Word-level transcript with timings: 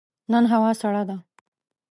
نن 0.31 0.43
هوا 0.53 0.71
سړه 0.81 1.03
ده. 1.09 1.17